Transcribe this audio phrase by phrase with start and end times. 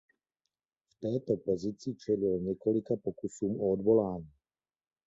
[0.89, 4.29] V této pozici čelil několika pokusům o odvolání.